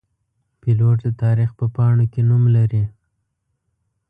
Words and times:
پیلوټ 0.59 0.97
د 1.05 1.07
تاریخ 1.23 1.49
په 1.59 1.65
پاڼو 1.75 2.05
کې 2.13 2.21
نوم 2.29 2.43
لري. 2.55 2.83